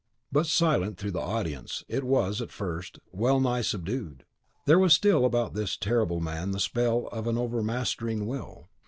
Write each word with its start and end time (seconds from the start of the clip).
But 0.31 0.47
silent 0.47 0.97
though 0.97 1.11
the 1.11 1.19
audience, 1.19 1.83
it 1.87 2.03
was, 2.03 2.41
at 2.41 2.47
the 2.47 2.51
first, 2.55 2.97
wellnigh 3.11 3.61
subdued. 3.61 4.25
There 4.65 4.79
was 4.79 4.95
still 4.95 5.25
about 5.25 5.53
this 5.53 5.77
terrible 5.77 6.19
man 6.19 6.49
the 6.53 6.59
spell 6.59 7.05
of 7.11 7.27
an 7.27 7.37
overmastering 7.37 8.25
will. 8.25 8.67